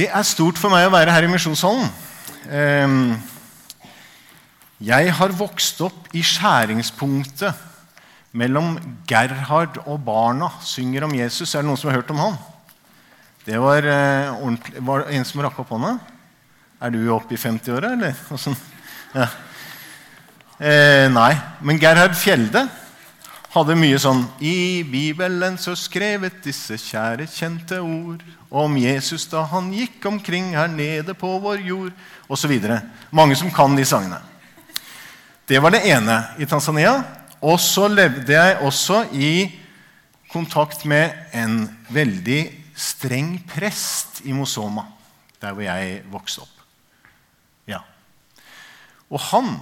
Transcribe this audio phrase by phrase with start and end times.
[0.00, 1.90] Det er stort for meg å være her i Misjonshallen.
[2.48, 3.18] Ehm,
[4.80, 7.52] Jeg har vokst opp i skjæringspunktet
[8.32, 11.52] mellom Gerhard og barna synger om Jesus.
[11.52, 12.38] Er det noen som har hørt om han?
[13.44, 15.98] Det var, eh, var det en som rakk opp hånda.
[16.80, 18.16] Er du oppe i 50-åra, eller?
[19.12, 19.28] Ja.
[20.60, 21.34] Eh, nei.
[21.60, 22.70] Men Gerhard Fjelde
[23.50, 29.72] hadde mye sånn I Bibelen så skrevet disse kjære, kjente ord om Jesus da han
[29.74, 31.94] gikk omkring her nede på vår jord,
[32.30, 32.52] osv.
[33.10, 34.20] Mange som kan de sangene.
[35.50, 37.00] Det var det ene i Tanzania.
[37.42, 39.32] Og så levde jeg også i
[40.30, 42.42] kontakt med en veldig
[42.76, 44.84] streng prest i Mosoma,
[45.40, 46.64] der hvor jeg vokste opp.
[47.66, 47.80] Ja.
[49.10, 49.56] Og han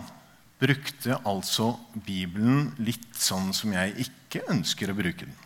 [0.58, 5.36] brukte altså Bibelen litt sånn som jeg ikke ønsker å bruke den.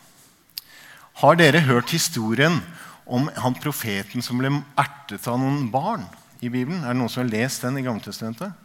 [1.21, 2.61] Har dere hørt historien
[3.05, 6.07] om han profeten som ble ertet av noen barn
[6.41, 6.81] i Bibelen?
[6.81, 8.57] Er det noen som har lest den i Gammeltestamentet?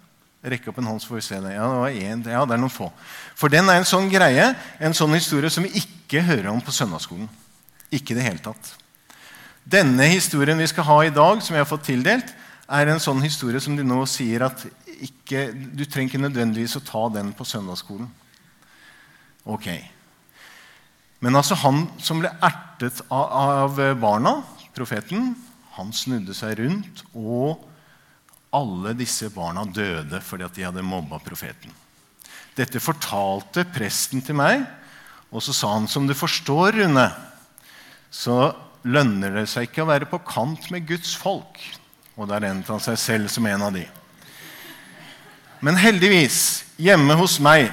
[0.48, 1.53] Rekk opp en hånd, så får vi se det.
[1.58, 2.88] Ja, det, en, ja, det er noen få.
[3.36, 6.75] For den er en sånn greie, en sånn historie som vi ikke hører om på
[6.75, 7.28] søndagsskolen.
[7.92, 8.75] Ikke i det hele tatt.
[9.68, 12.30] Denne historien vi skal ha i dag, som jeg har fått tildelt,
[12.68, 14.64] er en sånn historie som de nå sier at
[15.06, 18.09] ikke, du trenger ikke nødvendigvis å ta den på søndagsskolen.
[19.48, 19.70] Ok.
[21.23, 23.31] Men altså han som ble ertet av,
[23.73, 24.38] av barna,
[24.75, 25.31] profeten,
[25.78, 27.64] han snudde seg rundt, og
[28.56, 31.73] alle disse barna døde fordi at de hadde mobba profeten.
[32.58, 34.64] Dette fortalte presten til meg,
[35.30, 37.09] og så sa han som du forstår, Rune,
[38.09, 38.53] så
[38.88, 41.59] lønner det seg ikke å være på kant med Guds folk.
[42.18, 43.84] Og der endte han seg selv som en av de.
[45.61, 47.72] Men heldigvis, hjemme hos meg,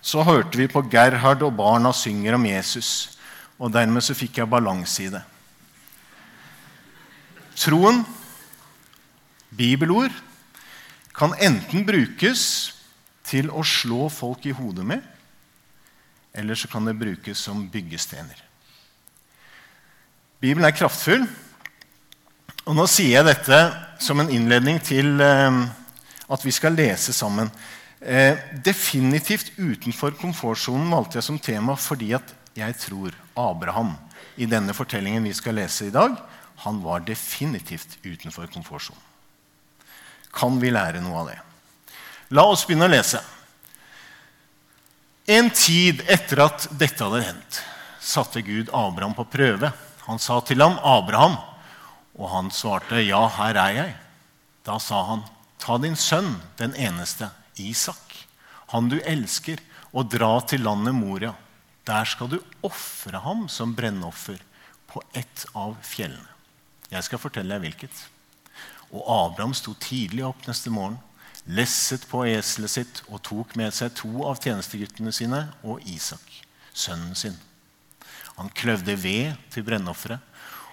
[0.00, 3.18] så hørte vi på Gerhard og barna synger om Jesus.
[3.58, 5.22] Og dermed så fikk jeg balanse i det.
[7.56, 8.02] Troen,
[9.56, 10.12] bibelord,
[11.16, 12.42] kan enten brukes
[13.26, 15.00] til å slå folk i hodet med,
[16.36, 18.42] eller så kan det brukes som byggestener.
[20.40, 21.24] Bibelen er kraftfull.
[22.66, 23.58] Og nå sier jeg dette
[24.02, 25.60] som en innledning til eh,
[26.28, 27.50] at vi skal lese sammen.
[28.00, 33.94] Eh, definitivt utenfor komfortsonen valgte jeg som tema fordi at jeg tror Abraham
[34.36, 36.16] i denne fortellingen vi skal lese i dag,
[36.64, 39.00] han var definitivt utenfor komfortsonen.
[40.36, 41.38] Kan vi lære noe av det?
[42.36, 43.20] La oss begynne å lese.
[45.26, 47.60] En tid etter at dette hadde hendt,
[48.00, 49.72] satte Gud Abraham på prøve.
[50.06, 51.40] Han sa til ham, 'Abraham',
[52.18, 53.96] og han svarte, 'Ja, her er jeg'.
[54.64, 55.24] Da sa han,
[55.58, 58.26] 'Ta din sønn, den eneste, Isak,
[58.68, 59.58] han du elsker,
[59.92, 61.32] og dra til landet Moria.
[61.86, 64.42] Der skal du ofre ham som brennoffer
[64.86, 66.34] på ett av fjellene.'
[66.90, 68.04] Jeg skal fortelle deg hvilket.
[68.92, 70.98] Og Abraham sto tidlig opp neste morgen,
[71.46, 76.22] lesset på eselet sitt og tok med seg to av tjenesteguttene sine og Isak,
[76.74, 77.36] sønnen sin.
[78.36, 80.20] Han kløvde ved til brennofferet,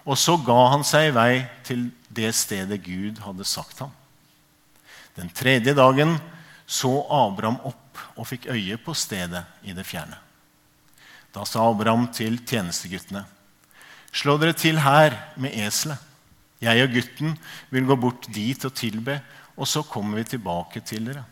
[0.04, 1.34] og så ga han seg i vei
[1.64, 3.94] til det stedet Gud hadde sagt ham.
[5.16, 6.18] Den tredje dagen
[6.66, 10.18] så Abraham opp og fikk øye på stedet i det fjerne.
[11.34, 13.25] Da sa Abraham til tjenesteguttene.:
[14.13, 15.97] Slå dere til her med eselet.
[16.62, 17.38] Jeg og gutten
[17.69, 19.19] vil gå bort dit og tilbe,
[19.57, 21.25] og så kommer vi tilbake til dere.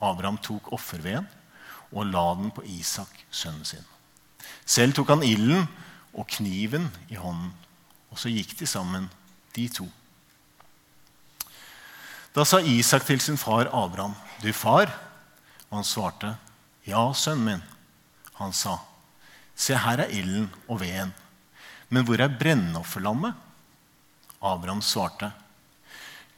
[0.00, 1.26] Abraham tok offerveden
[1.92, 3.84] og la den på Isak, sønnen sin.
[4.66, 5.66] Selv tok han ilden
[6.12, 7.52] og kniven i hånden,
[8.10, 9.08] og så gikk de sammen,
[9.56, 9.86] de to.
[12.36, 14.92] Da sa Isak til sin far Abraham, 'Du far?'
[15.70, 16.36] Og han svarte,
[16.86, 17.64] 'Ja, sønnen min.'
[18.34, 18.76] Han sa,
[19.56, 21.14] 'Se, her er ilden og veden,
[21.88, 23.34] men hvor er brennofferlammet?'
[24.42, 25.32] Abraham svarte,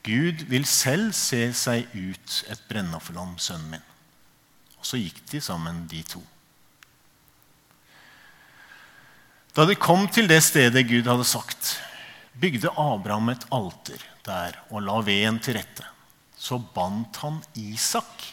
[0.04, 3.88] 'Gud vil selv se seg ut et brennofferlam, sønnen min.'
[4.78, 6.22] Og så gikk de sammen, de to.
[9.56, 11.82] Da de kom til det stedet Gud hadde sagt,
[12.40, 15.84] bygde Abraham et alter der og la veden til rette.
[16.38, 18.24] Så bandt han Isak,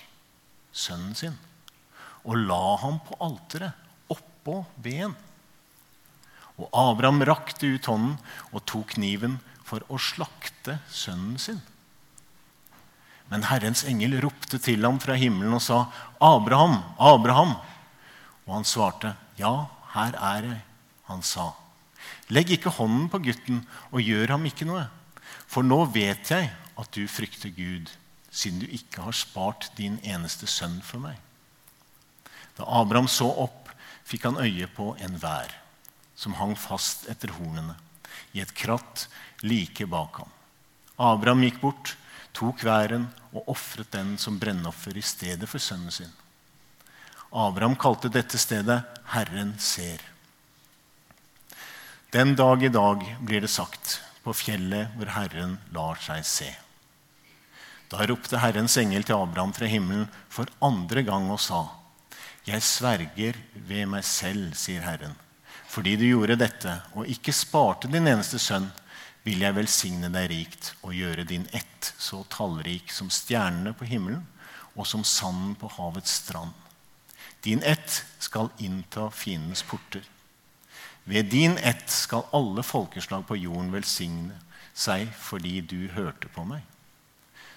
[0.71, 1.37] sønnen sin,
[2.25, 3.73] og la ham på alteret
[4.13, 5.15] oppå veden.
[6.55, 8.15] Og Abraham rakte ut hånden
[8.53, 11.63] og tok kniven for å slakte sønnen sin.
[13.31, 15.87] Men Herrens engel ropte til ham fra himmelen og sa,
[16.21, 17.57] 'Abraham, Abraham!'
[18.45, 20.61] Og han svarte, 'Ja, her er jeg.'
[21.05, 21.53] Han sa,
[22.29, 23.61] 'Legg ikke hånden på gutten
[23.91, 24.87] og gjør ham ikke noe.'
[25.47, 27.91] For nå vet jeg at du frykter Gud,
[28.31, 31.19] siden du ikke har spart din eneste sønn for meg.
[32.57, 33.69] Da Abraham så opp,
[34.05, 35.53] fikk han øye på en vær
[36.15, 37.75] som hang fast etter hornene.
[38.35, 39.07] i et kratt
[39.43, 40.31] like bak ham.
[40.99, 41.95] Abraham gikk bort,
[42.35, 46.11] tok væren og ofret den som brennoffer i stedet for sønnen sin.
[47.31, 50.14] Abraham kalte dette stedet 'Herren ser'.
[52.15, 56.47] Den dag i dag blir det sagt, på fjellet hvor Herren lar seg se.
[57.91, 61.65] Da ropte Herrens engel til Abraham fra himmelen for andre gang og sa:"
[62.47, 65.17] Jeg sverger ved meg selv, sier Herren.
[65.67, 68.71] Fordi du gjorde dette og ikke sparte din eneste sønn,
[69.27, 74.23] vil jeg velsigne deg rikt og gjøre din ett så tallrik som stjernene på himmelen
[74.71, 76.55] og som sanden på havets strand.
[77.43, 80.14] Din ett skal innta fiendens porter.
[81.05, 84.39] Ved din ett skal alle folkeslag på jorden velsigne
[84.75, 86.63] seg fordi du hørte på meg.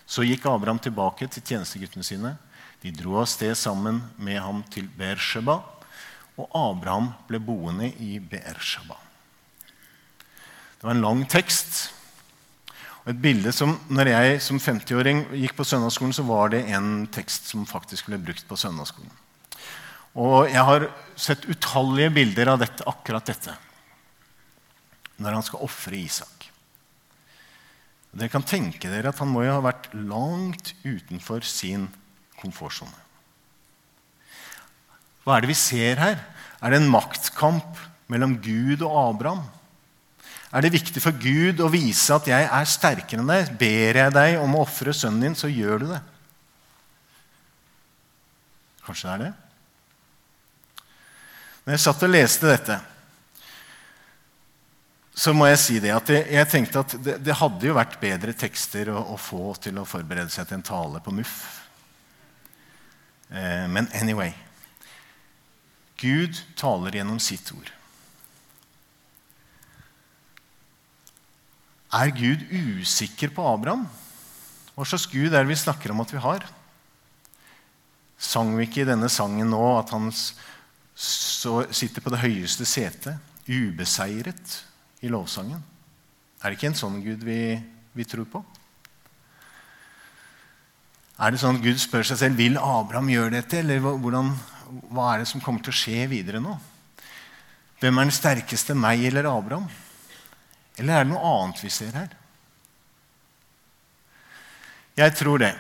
[0.09, 2.37] Så gikk Abraham tilbake til tjenesteguttene sine.
[2.81, 5.59] De dro av sted sammen med ham til Beersheba,
[6.39, 8.97] og Abraham ble boende i Beersheba.
[10.79, 11.89] Det var en lang tekst.
[13.03, 17.09] Og et bilde som, når jeg som 50-åring gikk på søndagsskolen, så var det en
[17.11, 19.11] tekst som faktisk ble brukt på søndagsskolen.
[20.19, 20.89] Og jeg har
[21.19, 23.55] sett utallige bilder av dette, akkurat dette.
[25.19, 26.49] Når han skal ofre Isak.
[28.19, 31.87] Dere kan tenke dere at han må jo ha vært langt utenfor sin
[32.41, 33.07] komfortsone.
[35.23, 36.21] Hva er det vi ser her?
[36.65, 37.79] Er det en maktkamp
[38.11, 39.43] mellom Gud og Abraham?
[40.49, 43.59] Er det viktig for Gud å vise at 'jeg er sterkere enn deg'?
[43.59, 46.01] Ber jeg deg om å ofre sønnen din, så gjør du det.
[48.87, 49.48] Kanskje det er det?
[51.69, 52.75] Når jeg satt og leste dette,
[55.13, 58.33] så må jeg si det at jeg tenkte at det, det hadde jo vært bedre
[58.33, 61.37] tekster å, å, få til å forberede seg til en tale på MUF.
[63.29, 64.33] Eh, men anyway
[66.01, 67.69] Gud taler gjennom sitt ord.
[72.01, 73.85] Er Gud usikker på Abraham?
[74.73, 76.49] Hva slags Gud er det vi snakker om at vi har?
[78.17, 79.93] Sang vi ikke i denne sangen nå at
[80.99, 83.19] han sitter på det høyeste setet,
[83.49, 84.63] ubeseiret,
[85.01, 85.63] i lovsangen?
[86.43, 87.59] Er det ikke en sånn Gud vi,
[87.95, 88.43] vi tror på?
[91.19, 94.33] Er det sånn at Gud spør seg selv vil Abraham gjøre dette, eller hvordan,
[94.91, 96.55] hva er det som kommer til å skje videre nå?
[97.79, 99.67] Hvem er den sterkeste, meg eller Abraham?
[100.79, 102.15] Eller er det noe annet vi ser her?
[104.99, 105.53] Jeg tror det.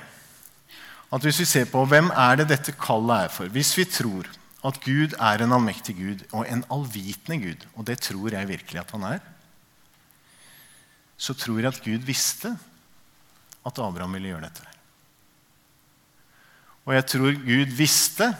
[1.14, 4.26] At hvis vi ser på hvem er det dette kallet er for Hvis vi tror
[4.66, 8.80] at Gud er en allmektig Gud og en allvitende Gud, og det tror jeg virkelig
[8.80, 9.20] at han er,
[11.18, 12.54] så tror jeg at Gud visste
[13.66, 14.64] at Abraham ville gjøre dette.
[16.88, 18.30] Og jeg tror Gud visste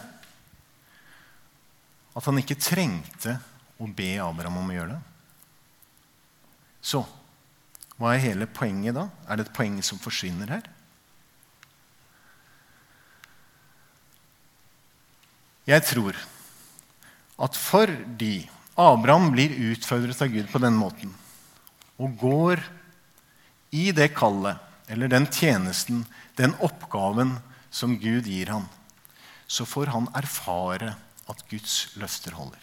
[2.17, 3.37] at han ikke trengte
[3.79, 5.03] å be Abraham om å gjøre det.
[6.81, 7.03] Så
[7.99, 9.05] hva er hele poenget da?
[9.27, 10.67] Er det et poeng som forsvinner her?
[15.69, 16.17] Jeg tror
[17.39, 18.49] at fordi
[18.79, 21.13] Abraham blir utfordret av Gud på den måten
[21.99, 22.63] og går
[23.75, 24.57] i det kallet
[24.89, 26.01] eller den tjenesten,
[26.39, 27.35] den oppgaven
[27.69, 28.65] som Gud gir ham,
[29.45, 30.95] så får han erfare
[31.29, 32.61] at Guds løfter holder.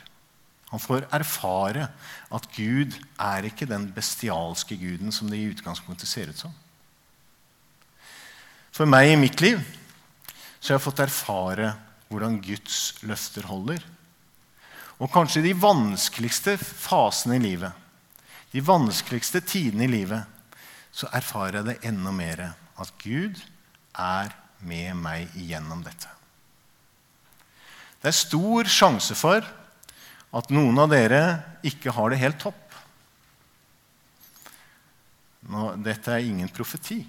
[0.73, 1.87] Han får erfare
[2.35, 6.55] at Gud er ikke den bestialske guden som det i utgangspunktet ser ut som.
[8.75, 9.63] For meg i mitt liv
[10.59, 11.71] så har jeg fått erfare
[12.09, 13.83] hvordan Guds løfter holder.
[15.03, 17.73] Og kanskje de vanskeligste fasene i livet,
[18.53, 20.23] de vanskeligste tidene i livet,
[20.97, 22.43] så erfarer jeg det enda mer
[22.81, 23.41] at Gud
[23.93, 24.33] er
[24.65, 26.09] med meg igjennom dette.
[28.01, 29.45] Det er stor sjanse for
[30.37, 31.21] at noen av dere
[31.67, 32.63] ikke har det helt topp.
[35.47, 37.01] Nå, dette er ingen profeti,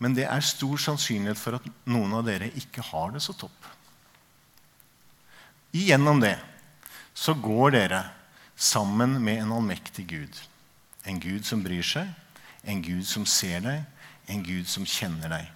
[0.00, 3.72] men det er stor sannsynlighet for at noen av dere ikke har det så topp.
[5.74, 6.36] Igjennom det
[7.14, 8.02] så går dere
[8.54, 10.38] sammen med en allmektig Gud.
[11.02, 12.10] En Gud som bryr seg,
[12.62, 13.82] en Gud som ser deg,
[14.30, 15.48] en Gud som kjenner deg,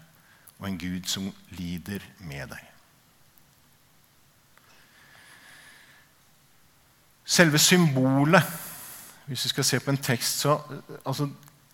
[0.59, 2.65] og en Gud som lider med deg.
[7.29, 8.43] Selve symbolet
[9.29, 10.55] Hvis vi skal se på en tekst så,
[11.05, 11.27] altså,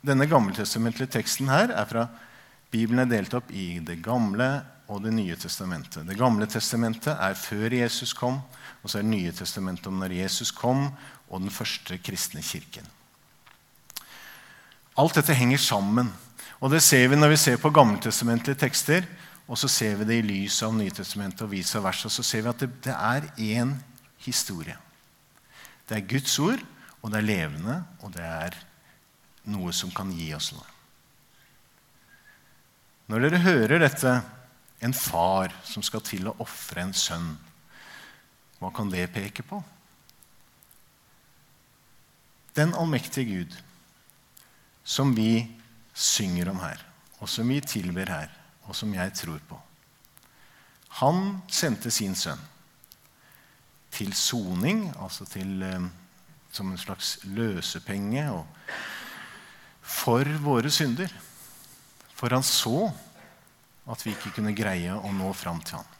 [0.02, 2.08] Denne gammeltestamentlige teksten her er fra
[2.74, 4.48] Bibelen er delt opp i Det gamle
[4.88, 6.06] og Det nye testamentet.
[6.06, 8.40] Det gamle testamentet er før Jesus kom,
[8.82, 10.90] og så er Det nye testamentet om når Jesus kom,
[11.30, 12.86] og den første kristne kirken.
[14.96, 16.12] Alt dette henger sammen.
[16.60, 19.06] Og det ser vi når vi ser på gammeltestamentlige tekster,
[19.48, 22.08] og så ser vi det i lys av Nytestamentet og vice versa.
[22.08, 23.74] Så ser vi at det, det er én
[24.24, 24.76] historie.
[25.88, 26.62] Det er Guds ord,
[27.02, 28.56] og det er levende, og det er
[29.52, 30.70] noe som kan gi oss noe.
[33.12, 34.14] Når dere hører dette,
[34.84, 37.30] en far som skal til å ofre en sønn,
[38.60, 39.60] hva kan det peke på?
[42.54, 43.54] Den allmektige Gud,
[44.84, 45.46] som vi
[45.94, 46.82] synger om her,
[47.18, 48.34] og som vi tilber her,
[48.68, 49.58] og som jeg tror på.
[51.00, 52.42] Han sendte sin sønn
[53.94, 55.88] til soning, altså til, eh,
[56.52, 58.26] som en slags løsepenge
[59.80, 61.10] for våre synder.
[62.14, 62.92] For han så
[63.90, 65.90] at vi ikke kunne greie å nå fram til ham.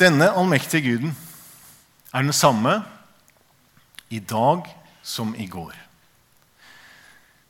[0.00, 1.12] Denne allmektige guden
[2.14, 2.80] er den samme
[4.10, 4.66] i dag
[5.02, 5.76] som i går.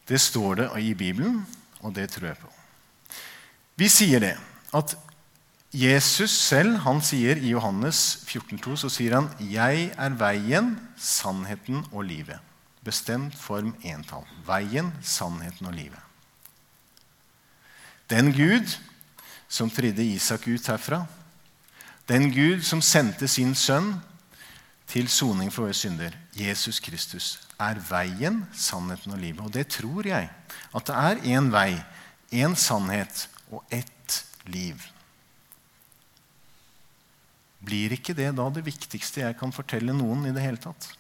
[0.04, 1.46] Det står det i Bibelen,
[1.80, 2.50] og det tror jeg på.
[3.80, 4.34] Vi sier det
[4.76, 4.96] at
[5.74, 12.04] Jesus selv han sier i Johannes 14,2 så sier han 'Jeg er veien, sannheten og
[12.04, 12.38] livet'.
[12.84, 14.26] Bestemt form entall.
[14.46, 16.03] Veien, sannheten og livet.
[18.10, 18.68] Den Gud
[19.48, 21.04] som fridde Isak ut herfra,
[22.08, 23.94] den Gud som sendte sin sønn
[24.90, 29.44] til soning for våre synder, Jesus Kristus, er veien, sannheten og livet.
[29.46, 30.28] Og det tror jeg.
[30.74, 31.70] At det er én vei,
[32.34, 34.20] én sannhet og ett
[34.50, 34.82] liv.
[37.64, 40.90] Blir ikke det da det viktigste jeg kan fortelle noen i det hele tatt?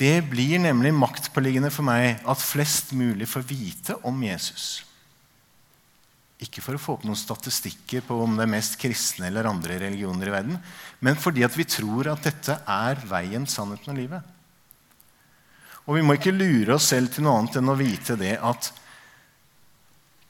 [0.00, 4.86] Det blir nemlig maktpåliggende for meg at flest mulig får vite om Jesus.
[6.42, 9.78] Ikke for å få opp noen statistikker på om det er mest kristne eller andre
[9.84, 10.58] religioner i verden,
[11.00, 14.30] men fordi at vi tror at dette er veien, sannheten og livet.
[15.86, 18.70] Og vi må ikke lure oss selv til noe annet enn å vite det at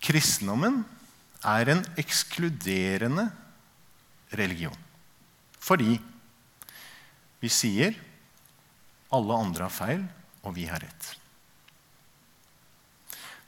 [0.02, 0.83] kristendommen
[1.49, 3.26] er en ekskluderende
[4.37, 4.76] religion.
[5.62, 5.97] Fordi
[7.42, 7.97] vi sier
[9.12, 10.04] alle andre har feil,
[10.42, 11.11] og vi har rett.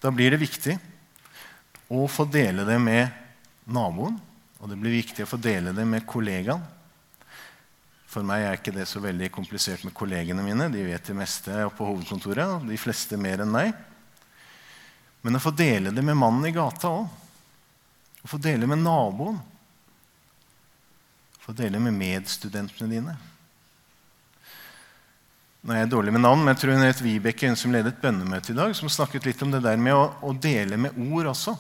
[0.03, 0.77] Da blir det viktig
[1.95, 3.13] å få dele det med
[3.65, 4.17] naboen,
[4.61, 6.63] og det blir viktig å få dele det med kollegaen.
[8.15, 10.69] For meg er ikke det så veldig komplisert med kollegene mine.
[10.71, 13.73] De vet det meste på hovedkontoret, og de fleste mer enn meg.
[15.25, 17.09] Men å få dele det med mannen i gata òg.
[18.25, 19.41] Å få dele med naboen.
[21.43, 23.17] Få dele med medstudentene dine.
[25.65, 27.97] Nå er jeg dårlig med navn, men jeg tror hun het Vibeke, hun som ledet
[28.01, 31.33] bønnemøtet i dag, som snakket litt om det der med å, å dele med ord
[31.33, 31.57] også.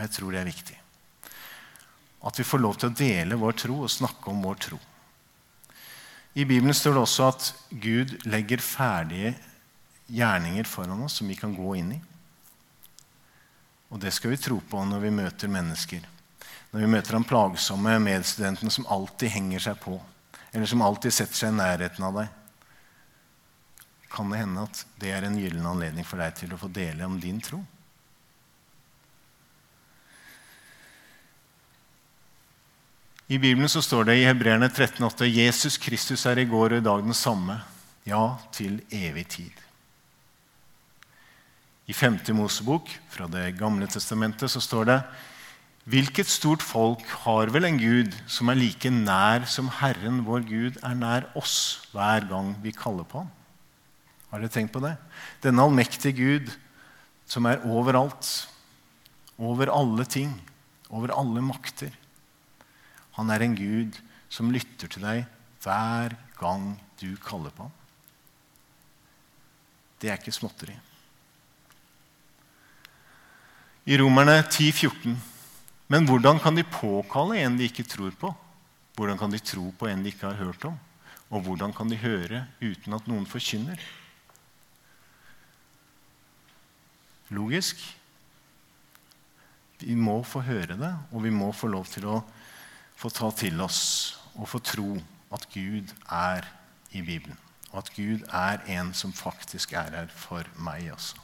[0.00, 0.76] Og jeg tror det er viktig.
[2.24, 4.78] At vi får lov til å dele vår tro og snakke om vår tro.
[6.40, 9.34] I Bibelen står det også at Gud legger ferdige
[10.08, 12.00] gjerninger foran oss som vi kan gå inn i.
[13.92, 16.06] Og det skal vi tro på når vi møter mennesker.
[16.70, 19.98] Når vi møter de plagsomme medstudenten som alltid henger seg på,
[20.54, 22.36] eller som alltid setter seg i nærheten av deg,
[24.10, 27.04] kan det hende at det er en gyllen anledning for deg til å få dele
[27.04, 27.60] om din tro.
[33.30, 36.82] I Bibelen så står det i Hebreerne 13,8.: Jesus Kristus er i går og i
[36.82, 37.60] dag den samme,
[38.02, 39.60] ja, til evig tid.
[41.86, 42.18] I 5.
[42.34, 44.96] Mosebok fra Det gamle testamentet så står det
[45.84, 50.82] Hvilket stort folk har vel en Gud som er like nær som Herren vår Gud
[50.82, 53.30] er nær oss hver gang vi kaller på ham?
[54.34, 54.96] Har dere tenkt på det?
[55.42, 56.50] Denne allmektige Gud
[57.30, 58.48] som er overalt,
[59.38, 60.34] over alle ting,
[60.90, 61.94] over alle makter.
[63.18, 63.98] Han er en Gud
[64.30, 65.24] som lytter til deg
[65.64, 67.76] hver gang du kaller på ham.
[70.00, 70.76] Det er ikke småtteri.
[73.90, 75.16] I Romerne 10, 14.
[75.90, 78.30] Men hvordan kan de påkalle en de ikke tror på?
[78.96, 80.76] Hvordan kan de tro på en de ikke har hørt om?
[81.30, 83.80] Og hvordan kan de høre uten at noen forkynner?
[87.30, 87.82] Logisk.
[89.80, 92.20] Vi må få høre det, og vi må få lov til å
[93.00, 93.82] få ta til oss
[94.36, 94.90] og få tro
[95.32, 96.46] at Gud er
[96.92, 97.38] i Bibelen.
[97.70, 101.16] Og at Gud er en som faktisk er her for meg også.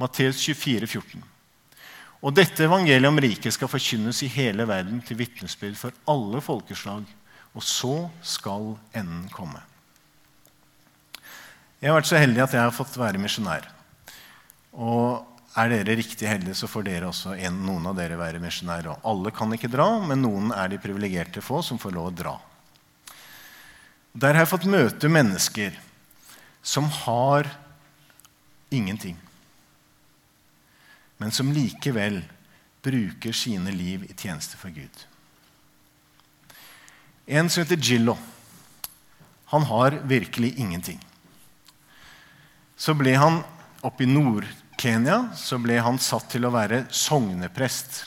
[0.00, 1.24] Matteus 24, 14.
[2.20, 7.04] Og dette evangeliet om riket skal forkynnes i hele verden til vitnesbyrd for alle folkeslag,
[7.56, 9.60] og så skal enden komme.
[11.80, 13.64] Jeg har vært så heldig at jeg har fått være misjonær.
[14.76, 19.02] Og er dere riktig heldige, så får dere også en, noen av dere være misjonærer.
[19.08, 22.34] Alle kan ikke dra, men noen er de privilegerte få som får lov å dra.
[24.12, 25.74] Der har jeg fått møte mennesker
[26.62, 27.50] som har
[28.70, 29.16] ingenting,
[31.18, 32.22] men som likevel
[32.84, 35.06] bruker sine liv i tjeneste for Gud.
[37.26, 38.16] En som heter Gillo.
[39.50, 40.98] Han har virkelig ingenting.
[42.78, 43.42] Så ble han
[43.82, 44.69] oppe i Nord-Kenya
[45.36, 48.06] så ble han satt til å være sogneprest.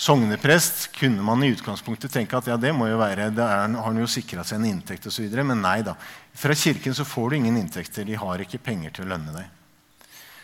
[0.00, 3.84] Sogneprest kunne man i utgangspunktet tenke at ja, det må jo være, det er, har
[3.84, 5.26] han jo sikra seg en inntekt osv.
[5.40, 5.94] Men nei da.
[6.32, 8.04] Fra kirken så får du ingen inntekter.
[8.08, 9.48] De har ikke penger til å lønne deg.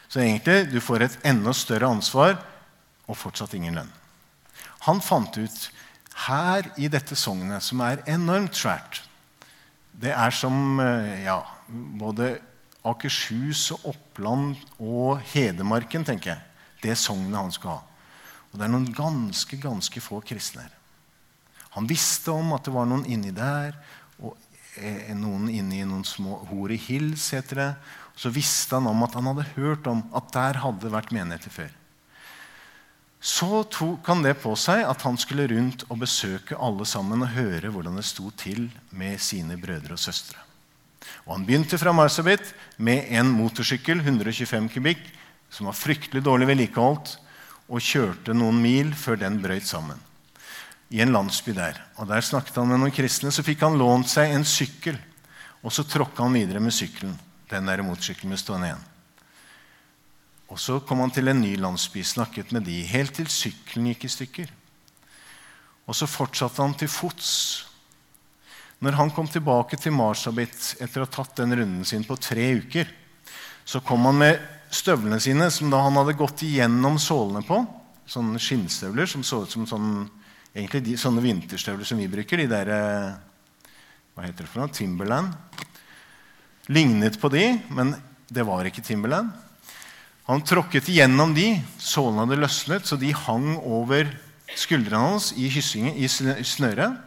[0.09, 2.37] Så egentlig du får et enda større ansvar
[3.07, 3.93] og fortsatt ingen lønn.
[4.87, 5.59] Han fant ut
[6.27, 9.03] her i dette sognet, som er enormt svært
[9.97, 12.37] Det er som eh, ja, både
[12.87, 16.43] Akershus og Oppland og Hedmarken, tenker jeg.
[16.85, 17.83] Det sognet han skal ha.
[18.51, 20.75] Og det er noen ganske, ganske få kristne her.
[21.77, 23.75] Han visste om at det var noen inni der,
[24.17, 24.37] og
[24.81, 27.73] eh, noen inni noen små Hori Hills, heter det.
[28.17, 31.75] Så visste han om at han hadde hørt om at der hadde vært menigheter før.
[33.21, 37.35] Så tok han det på seg at han skulle rundt og besøke alle sammen og
[37.35, 40.46] høre hvordan det sto til med sine brødre og søstre.
[41.27, 45.03] Og Han begynte fra Marsabit med en motorsykkel 125 kubikk,
[45.51, 47.17] som var fryktelig dårlig vedlikeholdt,
[47.67, 49.99] og kjørte noen mil før den brøyt sammen.
[50.91, 51.81] I en landsby der.
[51.99, 53.33] Og Der snakket han med noen kristne.
[53.35, 54.99] Så fikk han lånt seg en sykkel.
[55.67, 57.17] Og så tråkka han videre med sykkelen.
[57.51, 58.85] Den der motorsykkelen med stående igjen.
[60.47, 64.07] Og så kom han til en ny landsby, snakket med de, helt til sykkelen gikk
[64.07, 64.53] i stykker.
[65.87, 67.66] Og så fortsatte han til fots.
[68.85, 72.51] Når han kom tilbake til Marsabit etter å ha tatt den runden sin på tre
[72.61, 72.91] uker,
[73.65, 77.63] så kom han med støvlene sine, som da han hadde gått igjennom sålene på.
[78.07, 79.89] Sånne skinnstøvler som så ut som sånn,
[80.53, 82.43] de, sånne vinterstøvler som vi bruker.
[82.43, 83.73] De der, eh,
[84.15, 84.75] hva heter det for noe?
[84.77, 85.33] Timberland.
[86.69, 87.95] Lignet på de, men
[88.29, 89.33] det var ikke Timberland.
[90.27, 91.55] Han tråkket igjennom de.
[91.79, 94.11] Sålene hadde løsnet, så de hang over
[94.59, 97.06] skuldrene hans i, i snøret.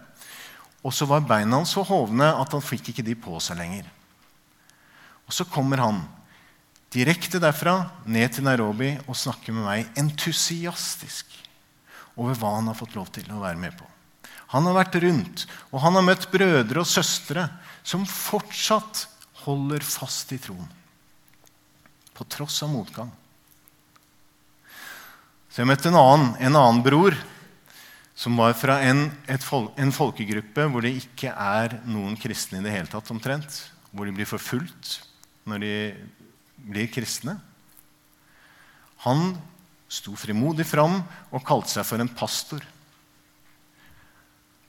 [0.85, 3.87] Og så var beina hans så hovne at han fikk ikke de på seg lenger.
[5.27, 6.01] Og så kommer han
[6.93, 11.35] direkte derfra ned til Nairobi og snakker med meg entusiastisk
[12.19, 13.85] over hva han har fått lov til å være med på.
[14.49, 17.45] Han har vært rundt, og han har møtt brødre og søstre
[17.85, 19.05] som fortsatt
[19.43, 20.65] holder fast i troen.
[22.17, 23.11] På tross av motgang.
[25.49, 27.15] Så jeg møtte en annen, en annen bror
[28.19, 29.05] som var fra en,
[29.39, 33.61] fol en, folkegruppe hvor det ikke er noen kristne i det hele tatt, omtrent.
[33.93, 34.97] Hvor de blir forfulgt
[35.47, 35.75] når de
[36.59, 37.37] blir kristne.
[39.05, 39.31] Han
[39.87, 40.99] sto frimodig fram
[41.31, 42.59] og kalte seg for en pastor.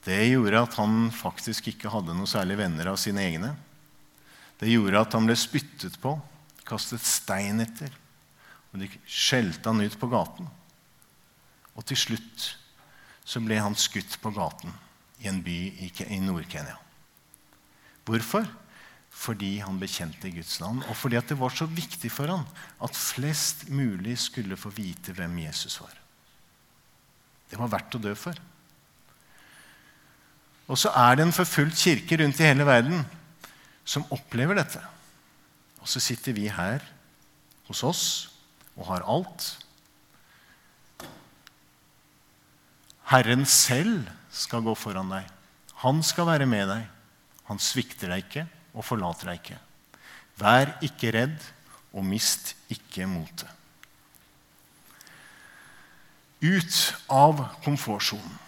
[0.06, 3.50] Det gjorde at han faktisk ikke hadde noe særlig venner av sine egne.
[4.62, 6.14] Det gjorde at han ble spyttet på,
[6.70, 7.90] kastet stein etter,
[8.70, 10.46] og de skjelte han ut på gaten.
[11.74, 12.52] Og til slutt
[13.30, 14.74] så ble han skutt på gaten
[15.22, 16.74] i en by i Nord-Kenya.
[18.08, 18.48] Hvorfor?
[19.10, 22.44] fordi han bekjente Guds navn, og fordi det var så viktig for ham
[22.82, 25.92] at flest mulig skulle få vite hvem Jesus var.
[27.50, 28.38] Det var verdt å dø for.
[30.70, 33.02] Og så er det en forfulgt kirke rundt i hele verden
[33.84, 34.80] som opplever dette.
[35.82, 36.84] Og så sitter vi her
[37.66, 38.04] hos oss
[38.76, 39.50] og har alt.
[43.10, 45.26] Herren selv skal gå foran deg.
[45.82, 46.84] Han skal være med deg.
[47.50, 49.58] Han svikter deg ikke og forlater deg ikke.
[50.40, 51.38] Vær ikke redd,
[51.90, 53.48] og mist ikke motet.
[56.40, 56.76] Ut
[57.10, 58.38] av komfortsonen.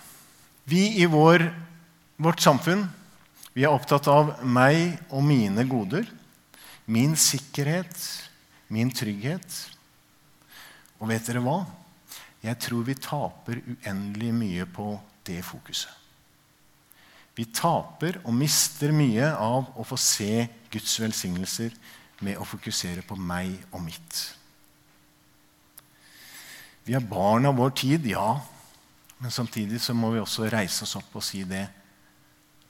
[0.65, 1.43] Vi i vår,
[2.23, 2.87] vårt samfunn
[3.53, 6.07] vi er opptatt av meg og mine goder,
[6.89, 7.99] min sikkerhet,
[8.73, 9.59] min trygghet.
[11.03, 11.59] Og vet dere hva?
[12.43, 15.91] Jeg tror vi taper uendelig mye på det fokuset.
[17.33, 21.73] Vi taper og mister mye av å få se Guds velsignelser
[22.23, 24.19] med å fokusere på meg og mitt.
[26.85, 28.41] Vi er barn av vår tid, ja.
[29.23, 31.65] Men samtidig så må vi også reise oss opp og si det.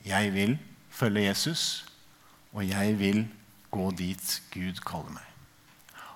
[0.04, 0.56] Jeg vil
[0.92, 1.84] følge Jesus,
[2.52, 3.24] og jeg vil
[3.72, 5.28] gå dit Gud kaller meg.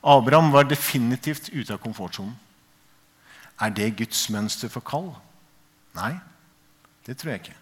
[0.07, 2.37] Abraham var definitivt ute av komfortsonen.
[3.61, 5.11] Er det Guds mønster for kall?
[5.97, 6.13] Nei,
[7.07, 7.59] det tror jeg ikke.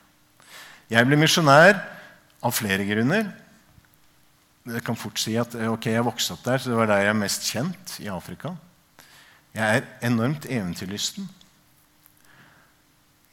[0.91, 1.79] Jeg ble misjonær
[2.45, 3.31] av flere grunner.
[4.65, 7.13] Jeg kan fort si at ok, jeg vokste opp der, så det var der jeg
[7.13, 8.55] er mest kjent i Afrika.
[9.55, 11.29] Jeg er enormt eventyrlysten.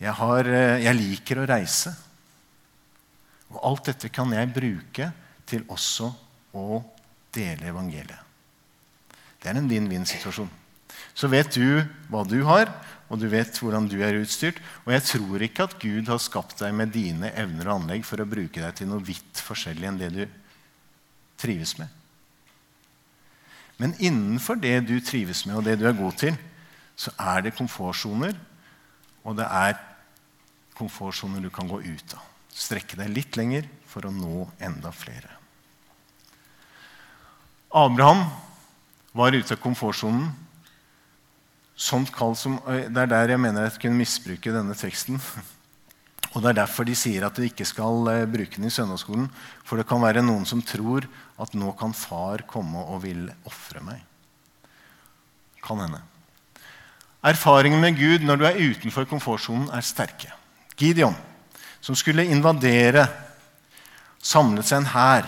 [0.01, 1.93] Jeg, har, eh, jeg liker å reise.
[3.51, 5.11] Og alt dette kan jeg bruke
[5.49, 6.11] til også
[6.57, 6.81] å
[7.33, 8.29] dele evangeliet.
[9.41, 10.49] Det er en vinn-vinn-situasjon.
[11.13, 12.71] Så vet du hva du har,
[13.11, 14.61] og du vet hvordan du er utstyrt.
[14.85, 18.23] Og jeg tror ikke at Gud har skapt deg med dine evner og anlegg for
[18.23, 20.23] å bruke deg til noe vidt forskjellig enn det du
[21.41, 21.89] trives med.
[23.81, 26.37] Men innenfor det du trives med, og det du er god til,
[26.95, 28.35] så er det komfortsoner.
[29.25, 29.75] Og det er
[30.77, 32.27] komfortsoner du kan gå ut av.
[32.51, 35.33] Strekke deg litt lenger for å nå enda flere.
[37.71, 38.25] Abraham
[39.15, 40.29] var ute av komfortsonen.
[41.75, 45.21] Sånt kall som, det er der jeg mener jeg kunne misbruke denne teksten.
[46.31, 49.27] Og Det er derfor de sier at de ikke skal eh, bruke den i søndagsskolen.
[49.67, 51.07] For det kan være noen som tror
[51.41, 53.99] at nå kan far komme og vil ofre meg.
[55.61, 55.99] Kan hende.
[57.21, 60.31] Erfaringen med Gud når du er utenfor komfortsonen, er sterke.
[60.79, 61.17] Gideon,
[61.81, 63.05] som skulle invadere,
[64.21, 65.27] samlet seg en hær.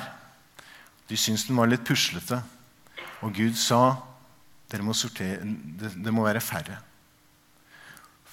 [1.10, 2.40] De syntes den var litt puslete.
[3.22, 3.84] Og Gud sa
[4.74, 6.80] dere må sortere, det, det må være færre.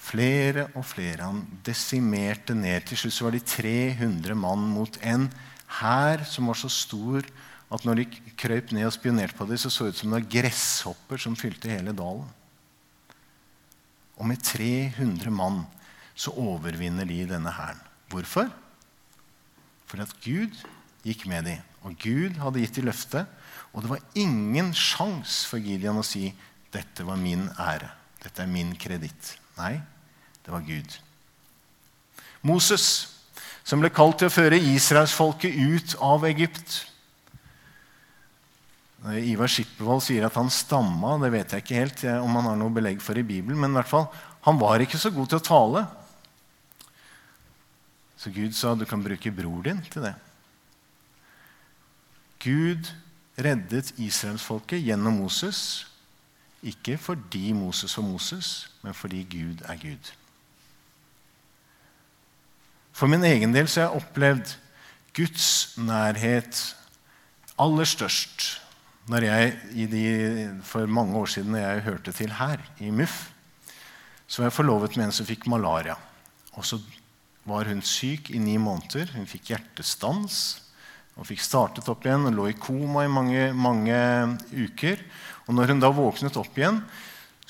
[0.01, 1.27] Flere og flere.
[1.27, 2.87] Han desimerte ned.
[2.89, 5.27] Til slutt så var de 300 mann mot en
[5.79, 7.27] hær som var så stor
[7.71, 10.17] at når de krøp ned og spionerte på dem, så så det ut som det
[10.17, 12.25] var gresshopper som fylte hele dalen.
[14.19, 15.61] Og med 300 mann
[16.13, 17.79] så overvinner de denne hæren.
[18.11, 18.49] Hvorfor?
[19.87, 20.57] Fordi at Gud
[21.05, 21.70] gikk med dem.
[21.85, 23.25] Og Gud hadde gitt dem løfte.
[23.71, 26.29] Og det var ingen sjans for Gideon å si
[26.71, 27.89] dette var min ære.
[28.21, 29.35] Dette er min kreditt.
[29.57, 29.75] Nei,
[30.45, 30.97] det var Gud.
[32.45, 32.85] Moses,
[33.63, 36.81] som ble kalt til å føre israelsfolket ut av Egypt.
[39.17, 41.17] Ivar Skippervold sier at han stamma.
[41.21, 43.59] Det vet jeg ikke helt om han har noe belegg for i Bibelen.
[43.61, 44.07] Men i hvert fall,
[44.45, 45.85] han var ikke så god til å tale.
[48.21, 50.13] Så Gud sa du kan bruke bror din til det.
[52.41, 52.89] Gud
[53.41, 55.87] reddet israelsfolket gjennom Moses.
[56.61, 60.11] Ikke fordi Moses var Moses, men fordi Gud er Gud.
[62.91, 64.55] For min egen del så har jeg opplevd
[65.15, 66.59] Guds nærhet
[67.59, 68.61] aller størst
[69.09, 69.55] når jeg,
[69.91, 73.31] de, for mange år siden når jeg hørte til her, i MUF,
[74.27, 75.95] så var jeg forlovet med en som fikk malaria.
[76.53, 76.77] Og så
[77.45, 79.11] var hun syk i ni måneder.
[79.15, 80.61] Hun fikk hjertestans
[81.19, 83.97] og fikk startet opp igjen og lå i koma i mange, mange
[84.55, 85.01] uker.
[85.47, 86.79] Og når hun da våknet opp igjen,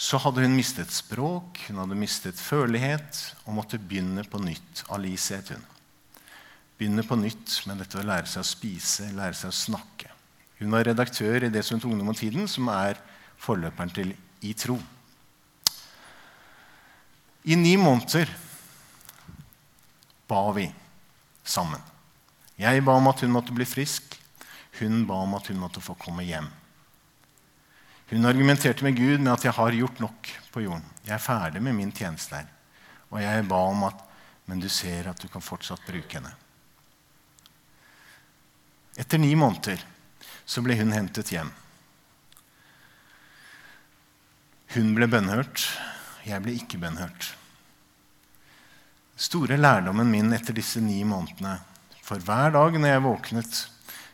[0.02, 4.86] så hadde hun mistet språk, hun hadde mistet følelighet og måtte begynne på nytt.
[4.90, 5.68] Alice het hun.
[6.80, 10.10] Begynne på nytt med dette å lære seg å spise, lære seg å snakke.
[10.58, 12.98] Hun var redaktør i det som tok Ungdom og Tiden, som er
[13.42, 14.80] forløperen til I tro.
[17.46, 18.30] I ni måneder
[20.30, 20.68] ba vi
[21.44, 21.82] sammen.
[22.62, 24.20] Jeg ba om at hun måtte bli frisk.
[24.78, 26.46] Hun ba om at hun måtte få komme hjem.
[28.12, 30.92] Hun argumenterte med Gud med at 'jeg har gjort nok på jorden'.
[31.04, 32.54] 'Jeg er ferdig med min tjeneste her.'
[33.12, 33.96] Og jeg ba om at
[34.46, 36.36] 'men du ser at du kan fortsatt bruke henne'.
[38.98, 39.82] Etter ni måneder
[40.46, 41.52] så ble hun hentet hjem.
[44.76, 45.80] Hun ble bønnhørt.
[46.26, 47.36] Jeg ble ikke bønnhørt.
[49.16, 51.71] Store lærdommen min etter disse ni månedene
[52.12, 53.58] For hver dag når jeg våknet,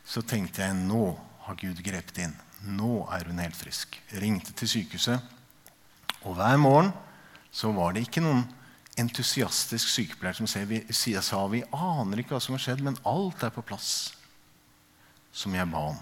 [0.05, 1.15] så tenkte jeg nå
[1.47, 2.35] har Gud grepet inn.
[2.77, 3.95] Nå er hun helt frisk.
[4.21, 5.23] Ringte til sykehuset.
[6.21, 6.91] Og hver morgen
[7.49, 8.43] så var det ikke noen
[9.01, 10.61] entusiastisk sykepleier som sa
[11.49, 14.13] vi aner ikke hva som har skjedd, men alt er på plass,
[15.33, 15.97] som jeg ba om.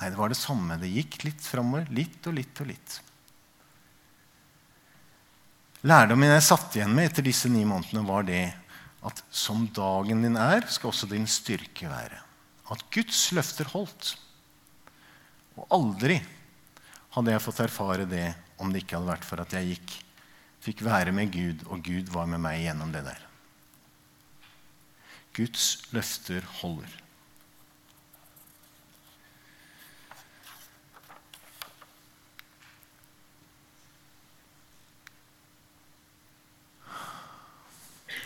[0.00, 0.80] Nei, det var det samme.
[0.82, 1.86] Det gikk litt framover.
[1.94, 2.98] Litt og litt og litt.
[5.86, 8.42] Lærdommen jeg satt igjen med etter disse ni månedene, var det
[9.04, 12.20] at som dagen din er, skal også din styrke være.
[12.72, 14.14] At Guds løfter holdt.
[15.60, 16.18] Og aldri
[17.14, 18.26] hadde jeg fått erfare det
[18.58, 19.94] om det ikke hadde vært for at jeg gikk,
[20.64, 23.20] fikk være med Gud, og Gud var med meg gjennom det der.
[25.34, 27.03] Guds løfter holder.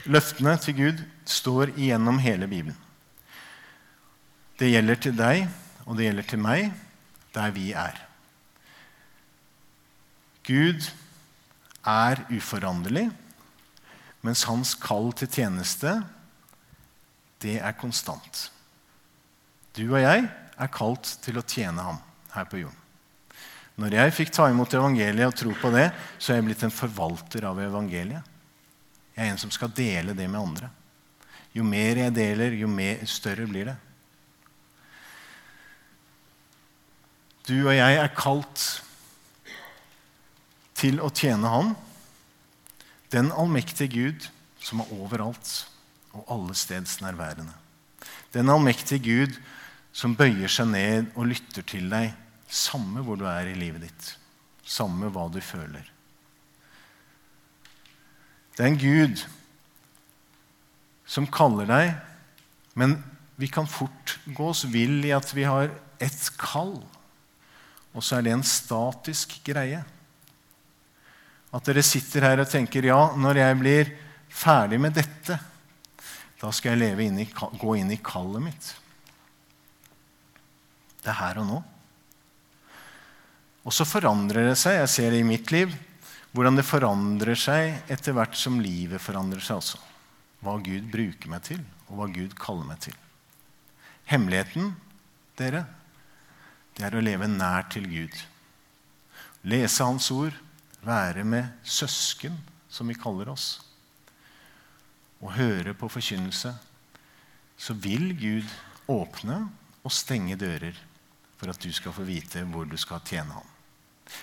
[0.08, 2.76] Løftene til Gud står igjennom hele Bibelen.
[4.58, 5.42] Det gjelder til deg,
[5.84, 6.70] og det gjelder til meg
[7.34, 7.98] der vi er.
[10.48, 10.86] Gud
[11.84, 13.04] er uforanderlig,
[14.24, 15.92] mens hans kall til tjeneste,
[17.44, 18.48] det er konstant.
[19.76, 22.00] Du og jeg er kalt til å tjene ham
[22.32, 22.80] her på jorden.
[23.78, 25.86] Når jeg fikk ta imot evangeliet og tro på det,
[26.18, 28.24] så er jeg blitt en forvalter av evangeliet.
[29.18, 30.68] Jeg er en som skal dele det med andre.
[31.50, 33.74] Jo mer jeg deler, jo mer, større blir det.
[37.48, 38.62] Du og jeg er kalt
[40.78, 41.72] til å tjene Han
[43.10, 44.28] Den allmektige Gud
[44.62, 45.50] som er overalt
[46.12, 47.54] og alle steds nærværende.
[48.36, 49.38] Den allmektige Gud
[49.90, 52.12] som bøyer seg ned og lytter til deg,
[52.46, 54.12] samme hvor du er i livet ditt,
[54.62, 55.88] samme hva du føler.
[58.58, 59.20] Det er en Gud
[61.06, 61.92] som kaller deg,
[62.74, 62.96] men
[63.38, 65.70] vi kan fort gå oss vill i at vi har
[66.02, 66.74] ett kall,
[67.94, 69.84] og så er det en statisk greie.
[71.54, 73.94] At dere sitter her og tenker ja, når jeg blir
[74.26, 75.38] ferdig med dette,
[76.42, 78.74] da skal jeg inn i, gå inn i kallet mitt.
[80.98, 81.62] Det er her og nå.
[83.62, 84.80] Og så forandrer det seg.
[84.82, 85.70] Jeg ser det i mitt liv.
[86.36, 89.80] Hvordan det forandrer seg etter hvert som livet forandrer seg også.
[90.44, 92.96] Hva Gud bruker meg til, og hva Gud kaller meg til.
[94.08, 94.74] Hemmeligheten,
[95.40, 95.64] dere,
[96.76, 98.14] det er å leve nær til Gud.
[99.48, 100.36] Lese Hans ord,
[100.84, 102.36] være med søsken,
[102.70, 103.58] som vi kaller oss,
[105.18, 106.52] og høre på forkynnelse,
[107.58, 108.46] så vil Gud
[108.88, 109.40] åpne
[109.82, 110.76] og stenge dører
[111.38, 113.54] for at du skal få vite hvor du skal tjene ham.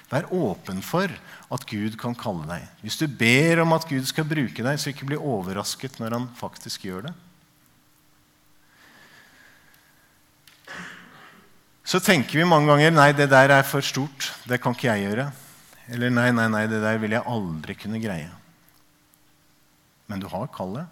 [0.10, 1.12] Vær åpen for
[1.54, 2.66] at Gud kan kalle deg.
[2.82, 6.28] Hvis du ber om at Gud skal bruke deg, så ikke bli overrasket når han
[6.40, 7.16] faktisk gjør det.
[11.86, 14.32] Så tenker vi mange ganger nei, det der er for stort.
[14.50, 15.28] Det kan ikke jeg gjøre.
[15.94, 18.32] Eller nei, nei, nei, det der vil jeg aldri kunne greie.
[20.10, 20.90] Men du har kallet.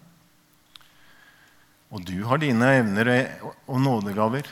[1.94, 3.10] Og du har dine evner
[3.66, 4.46] og nådegaver.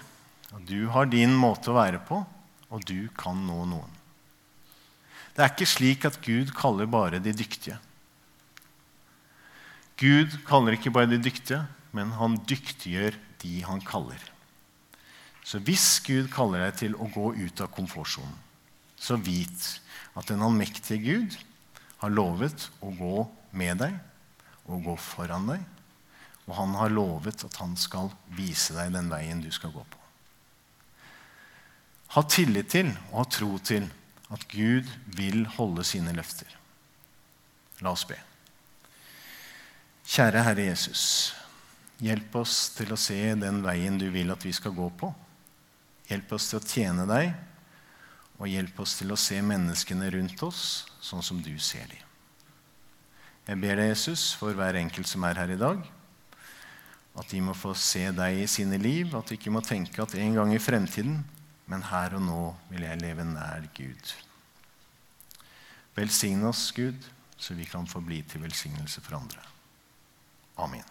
[0.51, 2.19] Og du har din måte å være på,
[2.73, 4.00] og du kan nå noen.
[5.41, 7.73] Det er ikke slik at Gud kaller bare de dyktige.
[9.97, 11.63] Gud kaller ikke bare de dyktige,
[11.97, 14.21] men han dyktiggjør de han kaller.
[15.41, 18.35] Så hvis Gud kaller deg til å gå ut av komfortsonen,
[19.01, 19.65] så vit
[20.13, 21.37] at den allmektige Gud
[22.03, 23.23] har lovet å gå
[23.57, 23.95] med deg
[24.69, 25.63] og gå foran deg.
[26.45, 30.03] Og han har lovet at han skal vise deg den veien du skal gå på.
[32.13, 33.89] Ha tillit til og ha tro til
[34.31, 36.49] at Gud vil holde sine løfter.
[37.81, 38.17] La oss be.
[40.07, 41.05] Kjære Herre Jesus.
[42.01, 45.11] Hjelp oss til å se den veien du vil at vi skal gå på.
[46.09, 47.31] Hjelp oss til å tjene deg
[48.41, 50.61] og hjelp oss til å se menneskene rundt oss
[51.03, 52.07] sånn som du ser dem.
[53.45, 55.81] Jeg ber deg, Jesus, for hver enkelt som er her i dag,
[57.17, 60.15] at de må få se deg i sine liv, at de ikke må tenke at
[60.17, 61.19] en gang i fremtiden,
[61.71, 64.15] men her og nå vil jeg leve nær Gud.
[65.95, 67.07] Velsign oss, Gud,
[67.37, 69.43] så vi kan få bli til velsignelse for andre.
[70.59, 70.90] Amen.